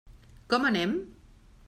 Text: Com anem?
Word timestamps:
Com 0.53 0.65
anem? 0.69 0.97